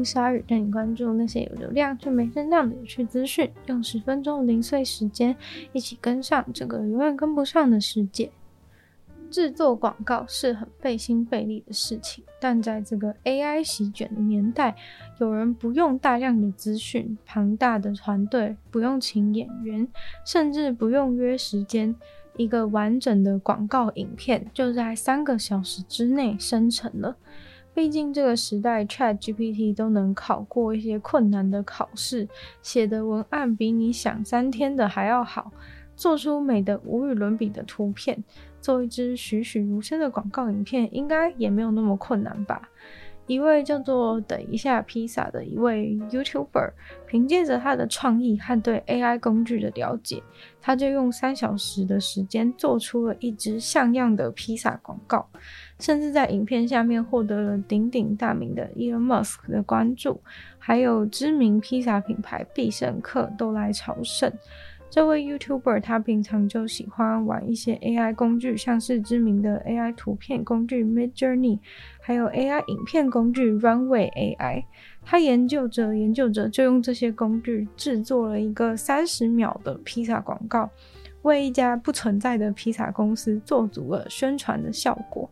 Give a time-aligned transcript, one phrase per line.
[0.00, 3.50] 欢迎光临鲨语，带你关注那些有流量却没声量的有趣资讯。
[3.66, 5.36] 用十分钟零碎时间，
[5.74, 8.30] 一起跟上这个永远跟不上的世界。
[9.30, 14.74] 制作广告是很费心费力的事情，但在这个 AI 席卷的年代，
[15.18, 19.86] 有人不用大量的资讯、庞大的团队，不用请演员，
[20.24, 21.94] 甚至不用约时间，
[22.38, 27.16] 一个完整的广告影片就在三个小时之内生成了。
[27.72, 32.28] 毕竟这个时代，ChatGPT 都能考过一些困难的考试，
[32.62, 35.52] 写的文案比你想三天的还要好，
[35.96, 38.22] 做出美的无与伦比的图片。
[38.60, 42.68] 做一支栩栩如生的广告影片，应该也没有那么困难吧？
[43.26, 46.72] 一位叫做“等一下披萨”的一位 YouTuber，
[47.06, 50.20] 凭借着他的创意和对 AI 工具的了解，
[50.60, 55.28] 他就用三小时的时间做出了一支像样的披萨广告，
[55.80, 60.20] 甚至在影片下面获得了鼎鼎大名的 Elon Musk 的关注，
[60.58, 64.30] 还有知名披萨品牌必胜客都来朝圣。
[64.90, 71.60] 这位 YouTuber 他平常就喜欢玩一些 AI 工具，像是知名的 AI 图片工具 Midjourney，
[72.00, 74.64] 还有 AI 影片工具 Runway AI。
[75.04, 80.68] 他研究着研究着，就用这些工具制作了一个三十秒的披萨广告，
[81.22, 85.30] 为一家不存在的披萨公司做足了宣传的效果。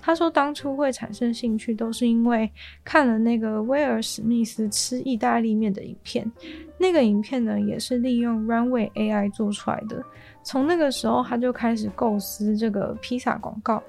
[0.00, 2.50] 他说，当初会产生兴趣，都是因为
[2.84, 6.30] 看了那个威尔史密斯吃意大利面的影片。
[6.78, 10.02] 那个影片呢，也是利用 Runway AI 做出来的。
[10.42, 13.82] 从那个时候，他就开始构思这个披萨广告。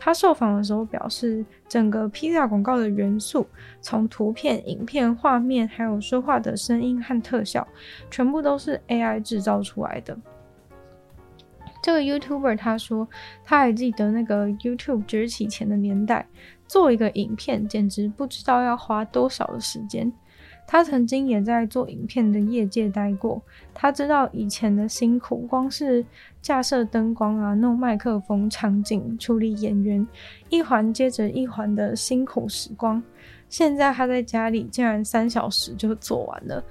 [0.00, 3.44] 他受访的时候表示，整个披萨广告的元素，
[3.80, 7.66] 从图片、影片、画面，还有说话的声音和特效，
[8.08, 10.16] 全部都是 AI 制造出来的。
[11.80, 13.08] 这个 YouTuber 他说，
[13.44, 16.26] 他还记得那个 YouTube 崛起前的年代，
[16.66, 20.12] 做一个影片简直不知道要花多少的时间。
[20.70, 23.40] 他曾经也在做影片的业界待过，
[23.72, 26.04] 他知道以前的辛苦，光是
[26.42, 30.06] 架设灯光啊、弄麦克风、场景、处理演员，
[30.50, 33.02] 一环接着一环的辛苦时光。
[33.48, 36.62] 现在他在家里竟然三小时就做完了。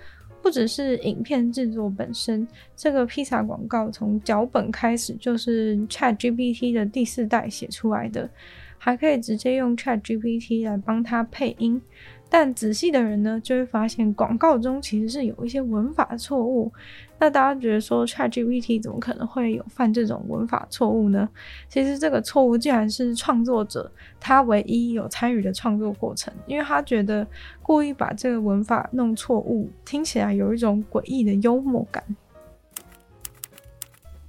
[0.48, 8.30] 不只是影片制作本身，这个披萨广告从脚本开始就是 ChatGPT 的第四代写出来的，
[8.78, 11.82] 还可以直接用 ChatGPT 来帮他配音。
[12.30, 16.72] 但仔细的人呢，就会发现广告中其实是有一些文法错误。
[17.20, 21.28] 那大家觉得说，ChatGPT 怎么可能会有犯这种文法错误呢？
[21.68, 27.26] 其实这个错误竟然是创作者他唯一有参与的创作过程，因为他觉得
[27.64, 32.04] 故意把这个文法弄错误，听起来有一种诡异的幽默感。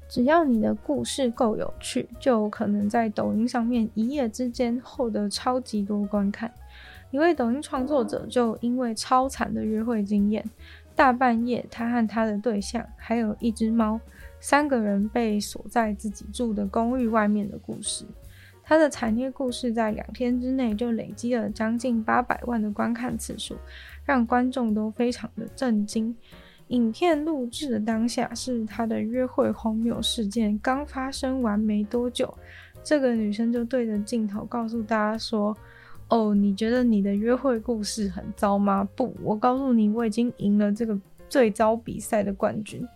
[0.08, 6.50] 只要你的故事够有趣，就可能在抖音上面一夜之间获得超级多观看。
[7.10, 10.42] 一位抖音创作者就因为超惨的约会经验，
[10.98, 14.00] 大半夜他和他的对象还有一只猫，
[14.40, 18.04] 三个人被锁在自己住的公寓外面的故事。
[18.64, 23.56] 他的惨烈故事在两天之内就累积了将近八百万的观看次数，
[24.04, 26.16] 让观众都非常的震惊。
[26.66, 32.36] 影片录制的当下是他的约会荒谬事件刚发生完没多久，
[32.82, 35.56] 这个女生就对着镜头告诉大家说。
[36.08, 38.88] 哦，你觉得你的约会故事很糟吗？
[38.96, 40.98] 不，我告诉你，我已经赢了这个
[41.28, 42.86] 最糟比赛的冠军。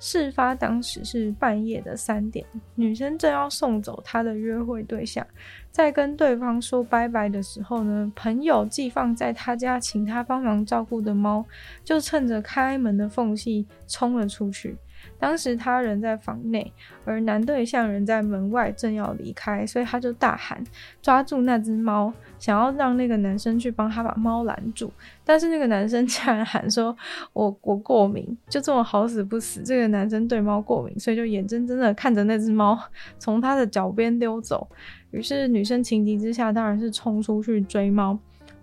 [0.00, 2.46] 事发当时是半夜的三点，
[2.76, 5.26] 女生正要送走她的约会对象，
[5.72, 11.44] 在跟对方说拜拜的时候呢，朋友寄放在她家请她帮忙照顾的猫，
[11.84, 14.76] 就趁着开门的缝隙冲了出去。
[15.18, 16.72] 当时他人在房内，
[17.04, 20.62] 而男对象人在门外，正要离开，所以他就大喊，
[21.02, 24.92] 抓住那只猫，想要让那个男生去帮他把猫拦住。
[25.24, 26.96] 但是那个男生竟然喊说
[27.34, 32.78] ：“我我过敏。”就这么好死不死，这个男生对猫过敏，所以就眼睁睁的看着那只猫
[33.18, 34.66] 从他的脚边溜走。
[35.10, 38.18] 于是女生情急之下，当然是冲出去追猫。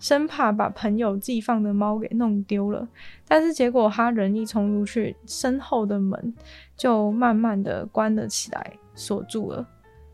[0.06, 2.88] 生怕把朋友寄放的猫给弄丢了，
[3.28, 6.32] 但是结果他人一冲出去，身后的门
[6.78, 9.66] 就慢慢的关了起来，锁住了。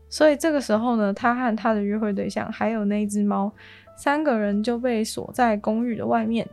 [0.08, 3.52] 所以这个时候呢，他和他的约会对象还有那只猫，
[3.94, 6.48] 三个人就被锁在公寓的外面。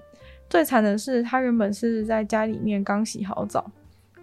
[0.49, 3.71] 最惨的是，他原本是在家里面刚洗好澡，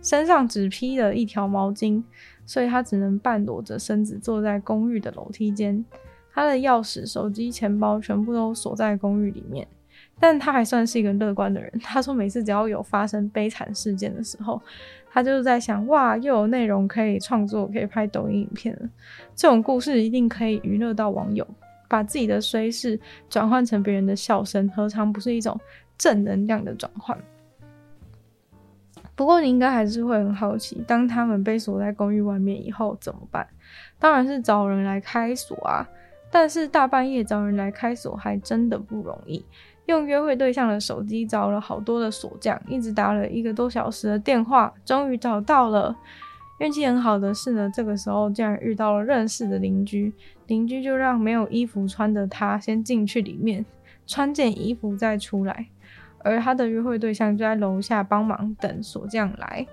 [0.02, 2.02] 身上只披了一条毛巾，
[2.44, 5.82] 所以他只能半裸着身子坐在公寓的楼梯间。
[6.36, 9.66] 他的钥匙、手机、钱包全部都锁在公寓里面。
[10.18, 11.70] 但他还算是一个乐观的人。
[11.82, 14.60] 他说，每次只要有发生悲惨事件的时候，
[15.10, 18.88] 他就是在想：哇，又有内容可以创作，可以拍抖音影片了。
[19.34, 21.46] 这种故事一定可以娱乐到网友，
[21.88, 23.00] 把自己的衰事
[23.30, 25.58] 转换成别人的笑声，何尝不是一种
[25.96, 27.18] 正能量的转换？
[29.14, 33.46] 不过你应该还是会很好奇，当他们被锁在公寓外面以后怎么办？
[33.98, 35.88] 当然是找人来开锁啊！
[36.30, 39.44] 但是大半夜找人来开锁还真的不容易。
[39.86, 45.96] 用约会对象的手机找了好多的锁匠，一直打了一个多小时的电话，终于找到了。
[46.58, 50.12] 运气很好的是呢，这个时候竟然遇到了认识的邻居，
[50.46, 53.64] 邻居就让没有衣服穿的他先进去里面，
[54.06, 55.66] 穿件衣服再出来，
[56.24, 59.66] 而他的约会对象就在楼下帮忙等锁匠来。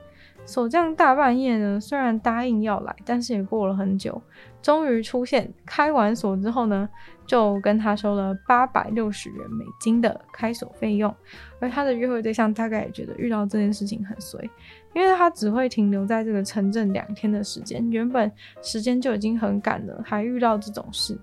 [0.45, 4.21] 锁匠大半夜呢，虽然答应要来，但是也过了很久，
[4.61, 5.51] 终于出现。
[5.65, 6.87] 开完锁之后呢，
[7.25, 11.13] 就跟他收了八百六十元美金的开锁费用。
[11.59, 14.49] 而他的约会对象大概也觉得遇到这件事情很随，
[14.93, 18.29] 因为他只会停留在这个城镇两天的时间，原本
[18.61, 21.17] 时间就已经很赶了，还遇到这种事。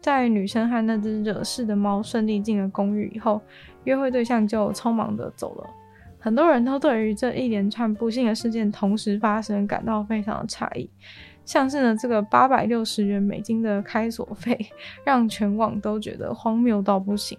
[0.00, 3.40] 在女生和那只惹事的猫顺利进了公寓以后，
[3.84, 5.70] 约会对象就匆忙的走了。
[6.24, 10.88] 很多人都对于这一连串不幸的事件同时发生感到非常的诧异，
[11.44, 14.56] 像是呢这个八百六十元美金的开锁费，
[15.04, 17.36] 让全网都觉得荒谬到不行。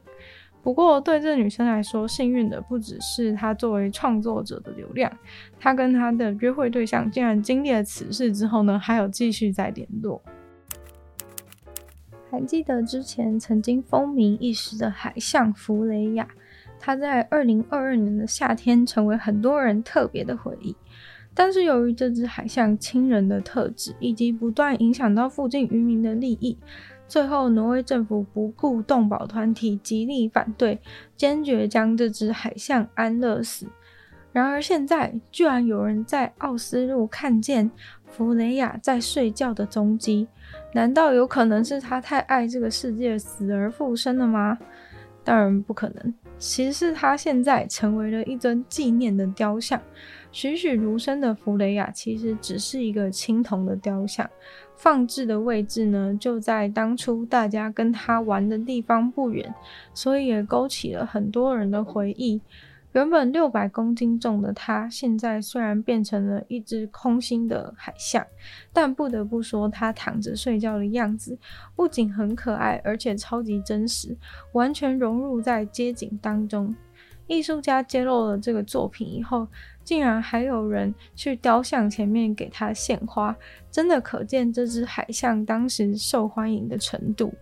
[0.61, 5.09] 不过对这女生来说，幸运的不只是她作为创作者的流量，
[5.57, 10.21] 她跟她的约会对象竟然经历了此事之后呢，还有继续在联络。
[12.29, 16.27] 还记得之前曾经风靡一时的海象弗雷亚。
[16.85, 20.75] 它在二零二二年的夏天成为很多人特别的回忆，
[21.33, 26.57] 但是由于这只海象亲人的特质以及不断影响到附近渔民的利益，
[27.07, 30.77] 最后挪威政府不顾动保团体极力反对，
[31.15, 33.65] 坚决将这只海象安乐死。
[34.33, 37.71] 然而现在居然有人在奥斯陆看见
[38.05, 40.27] 弗雷亚在睡觉的踪迹，
[40.73, 44.57] 难道有可能是他太爱这个世界死而复生了吗？
[45.23, 46.13] 当然不可能。
[46.37, 49.81] 其实是他现在成为了一尊纪念的雕像，
[50.31, 54.29] 栩栩如生的弗雷亚其实只是一个青铜的雕像，
[54.75, 59.53] 放置的位置呢，就在当初大家跟他玩的地方不远，
[59.93, 62.41] 所以也勾起了很多人的回忆。
[62.93, 68.25] 原本六百公斤重的它，现在虽然变成了一只空心的海象，
[68.71, 71.37] 但不得不说，它躺着睡觉的样子
[71.75, 74.15] 不仅很可爱，而且超级真实，
[74.51, 76.73] 完全融入在街景当中。
[77.25, 79.47] 艺术家揭露了这个作品以后，
[79.83, 83.35] 竟然还有人去雕像前面给它献花，
[83.71, 87.33] 真的可见这只海象当时受欢迎的程度。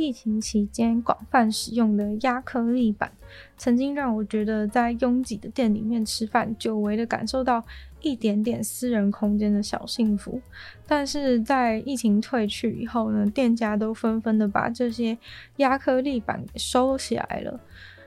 [0.00, 3.12] 疫情期间广泛使用的亚克力板，
[3.58, 7.62] 曾经让我觉得在拥挤的店里面吃饭，久违的感受到
[8.00, 10.40] 一点点私人空间的小幸福。
[10.86, 15.18] 但是在疫情退去以后呢，店家都纷纷的把这些
[15.58, 17.60] 亚克力板给收起来了。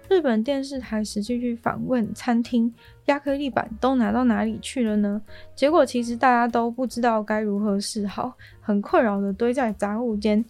[0.10, 2.74] 日本电视台实际去访问餐厅，
[3.06, 5.22] 亚克力板都拿到哪里去了呢？
[5.56, 10.44] 结果其实大家都不知道该如何是好，很困扰的堆在杂物间。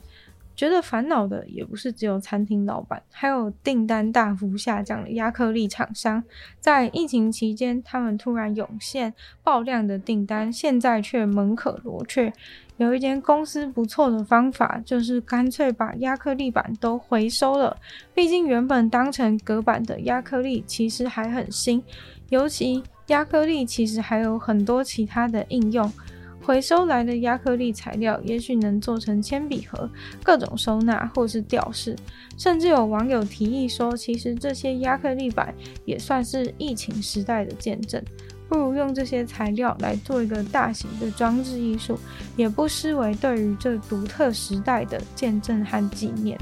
[0.56, 6.24] 觉得烦恼的也不是只有餐厅老板，还有订单大幅下降的压克力厂商。
[6.60, 12.32] 在疫情期间，他们突然涌现爆量的订单，现在却门可罗雀。
[12.78, 17.78] 有一间公司不错的方法，就是干脆把压克力板都回收了。
[18.14, 21.84] 毕竟原本当成隔板的压克力其实还很新，
[22.30, 25.92] 尤其压克力其实还有很多其他的应用。
[26.46, 29.90] 回收来的亚克力材料，也许能做成铅笔盒、
[30.22, 31.96] 各种收纳或是吊饰，
[32.38, 38.04] 甚至有网友提议说，其实这些亚克力板也算是疫情时代的见证，
[38.50, 41.98] 不如用这些材料来做一个大型的装置艺术，
[42.36, 46.38] 也不失为对于这独特时代的见证和纪念。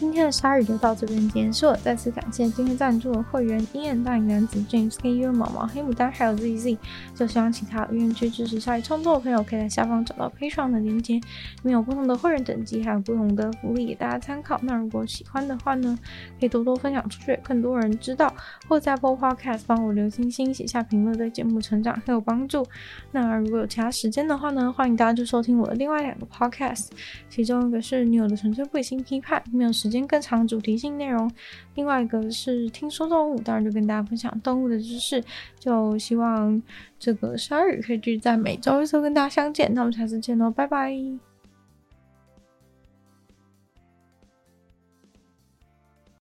[0.00, 1.76] 今天的鲨鱼就到这边结束了。
[1.76, 6.78] 再次感谢今天赞助的会员：鹰眼大龄男子 James、KU、毛毛、黑牡丹，还有 ZZ。
[7.14, 11.22] 就希望其他愿意去支持鲨鱼创作的朋友，可以在下方找到 Patreon 的链接，里
[11.64, 14.58] 面有不同的会员等级，还有不同的福利给大家参考。
[14.62, 15.98] 那如果喜欢的话呢，
[16.40, 18.34] 可以多多分享出去，更多人知道。
[18.66, 22.66] 或在播 Podcast 帮我留星星、写下评论，对节目成长很有帮助。
[23.12, 26.86] 那如果有其他时间的话呢，欢迎大家去收听我的另外两个 Podcast，
[27.28, 31.28] 其中一个是女友的纯粹不理性批判，没有时间更长主题性内容；
[31.74, 35.22] 另外一个是听说动物，当然就跟大家分享动物的知识。
[35.58, 36.62] 就希望
[36.98, 39.74] 这个十二日可以继续在每周一周跟大家相见。
[39.74, 41.29] 那我们下次见喽，拜拜。